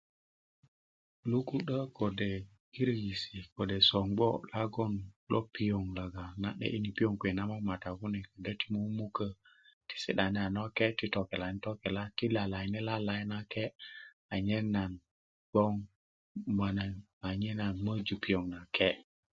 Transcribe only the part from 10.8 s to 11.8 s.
ti tokelani a